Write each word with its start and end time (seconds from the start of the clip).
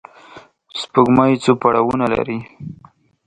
سپوږمۍ 0.79 1.33
څو 1.43 1.51
پړاوونه 1.61 2.05
لري 2.13 2.37